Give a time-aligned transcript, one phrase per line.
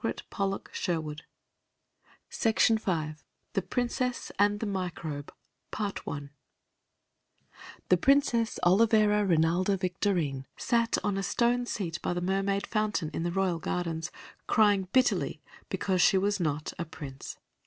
[0.03, 3.19] THE PRINCESS AND THE MICROBE
[3.53, 5.31] THE PRINCESS AND THE MICROBE
[7.89, 13.21] The Princess Olivera Rinalda Victorine sat on a stone seat by the mermaid fountain in
[13.21, 14.09] the royal gardens,
[14.47, 17.37] crying bitterly because she was not a prince.